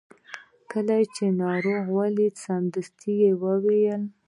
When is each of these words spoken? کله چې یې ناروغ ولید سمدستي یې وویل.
کله 0.71 0.97
چې 1.15 1.25
یې 1.29 1.37
ناروغ 1.43 1.83
ولید 1.99 2.33
سمدستي 2.45 3.13
یې 3.21 3.31
وویل. 3.43 4.01